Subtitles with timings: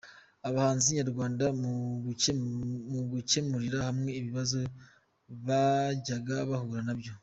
[0.47, 1.45] Abahanzi nyarwanda
[2.91, 4.57] mu gukemurira hamwe ibibazo
[5.45, 7.13] bajyaga bahura na byo